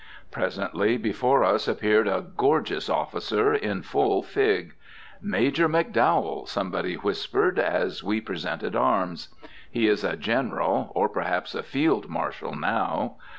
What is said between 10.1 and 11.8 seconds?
General, or perhaps a